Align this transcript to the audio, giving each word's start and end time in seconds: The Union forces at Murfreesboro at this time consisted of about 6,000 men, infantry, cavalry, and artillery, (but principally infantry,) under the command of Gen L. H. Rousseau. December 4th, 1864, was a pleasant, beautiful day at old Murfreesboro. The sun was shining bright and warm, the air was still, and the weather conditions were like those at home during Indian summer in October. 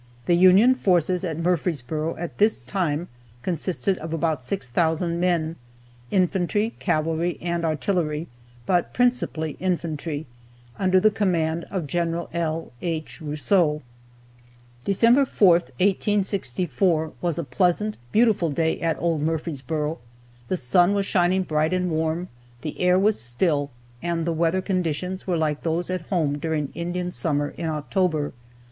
The 0.25 0.33
Union 0.33 0.73
forces 0.73 1.23
at 1.23 1.37
Murfreesboro 1.37 2.15
at 2.17 2.39
this 2.39 2.63
time 2.63 3.07
consisted 3.43 3.99
of 3.99 4.13
about 4.13 4.41
6,000 4.41 5.19
men, 5.19 5.57
infantry, 6.09 6.73
cavalry, 6.79 7.37
and 7.39 7.63
artillery, 7.63 8.27
(but 8.65 8.95
principally 8.95 9.57
infantry,) 9.59 10.25
under 10.79 10.99
the 10.99 11.11
command 11.11 11.65
of 11.69 11.85
Gen 11.85 12.19
L. 12.33 12.71
H. 12.81 13.21
Rousseau. 13.21 13.83
December 14.85 15.23
4th, 15.23 15.69
1864, 15.79 17.13
was 17.21 17.37
a 17.37 17.43
pleasant, 17.43 17.95
beautiful 18.11 18.49
day 18.49 18.81
at 18.81 18.97
old 18.97 19.21
Murfreesboro. 19.21 19.99
The 20.47 20.57
sun 20.57 20.95
was 20.95 21.05
shining 21.05 21.43
bright 21.43 21.73
and 21.73 21.91
warm, 21.91 22.27
the 22.63 22.79
air 22.81 22.97
was 22.97 23.21
still, 23.21 23.69
and 24.01 24.25
the 24.25 24.33
weather 24.33 24.63
conditions 24.63 25.27
were 25.27 25.37
like 25.37 25.61
those 25.61 25.91
at 25.91 26.01
home 26.07 26.39
during 26.39 26.71
Indian 26.73 27.11
summer 27.11 27.53
in 27.55 27.67
October. 27.67 28.33